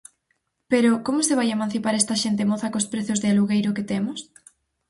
Pero 0.71 0.91
¿como 1.05 1.21
se 1.27 1.37
vai 1.39 1.47
emancipar 1.51 1.95
esta 1.95 2.19
xente 2.23 2.49
moza 2.51 2.71
cos 2.73 2.87
prezos 2.93 3.19
de 3.21 3.29
alugueiro 3.31 3.75
que 3.75 3.87
temos? 3.91 4.19